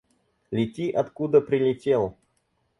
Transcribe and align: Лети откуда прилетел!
Лети 0.51 0.89
откуда 0.91 1.41
прилетел! 1.41 2.17